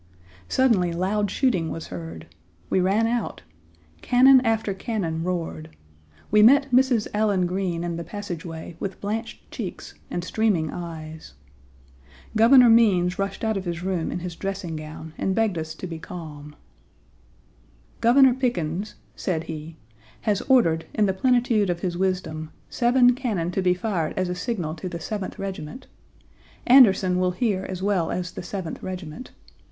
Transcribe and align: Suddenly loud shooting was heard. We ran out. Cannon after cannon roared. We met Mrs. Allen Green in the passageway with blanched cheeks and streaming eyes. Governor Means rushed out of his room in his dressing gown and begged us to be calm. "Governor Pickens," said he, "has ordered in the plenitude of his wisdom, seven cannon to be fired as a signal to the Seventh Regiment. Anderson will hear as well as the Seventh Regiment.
Suddenly 0.49 0.91
loud 0.93 1.29
shooting 1.29 1.69
was 1.69 1.89
heard. 1.89 2.25
We 2.71 2.79
ran 2.79 3.05
out. 3.05 3.43
Cannon 4.01 4.41
after 4.43 4.73
cannon 4.73 5.23
roared. 5.23 5.69
We 6.31 6.41
met 6.41 6.71
Mrs. 6.71 7.07
Allen 7.13 7.45
Green 7.45 7.83
in 7.83 7.97
the 7.97 8.03
passageway 8.03 8.75
with 8.79 8.99
blanched 8.99 9.51
cheeks 9.51 9.93
and 10.09 10.23
streaming 10.23 10.71
eyes. 10.71 11.35
Governor 12.35 12.67
Means 12.67 13.19
rushed 13.19 13.43
out 13.43 13.57
of 13.57 13.65
his 13.65 13.83
room 13.83 14.11
in 14.11 14.17
his 14.17 14.35
dressing 14.35 14.75
gown 14.75 15.13
and 15.19 15.35
begged 15.35 15.55
us 15.59 15.75
to 15.75 15.85
be 15.85 15.99
calm. 15.99 16.55
"Governor 17.99 18.33
Pickens," 18.33 18.95
said 19.15 19.43
he, 19.43 19.77
"has 20.21 20.41
ordered 20.49 20.87
in 20.95 21.05
the 21.05 21.13
plenitude 21.13 21.69
of 21.69 21.81
his 21.81 21.95
wisdom, 21.95 22.49
seven 22.71 23.13
cannon 23.13 23.51
to 23.51 23.61
be 23.61 23.75
fired 23.75 24.13
as 24.17 24.29
a 24.29 24.33
signal 24.33 24.73
to 24.73 24.89
the 24.89 24.99
Seventh 24.99 25.37
Regiment. 25.37 25.85
Anderson 26.65 27.19
will 27.19 27.29
hear 27.29 27.63
as 27.69 27.83
well 27.83 28.09
as 28.09 28.31
the 28.31 28.41
Seventh 28.41 28.81
Regiment. 28.81 29.29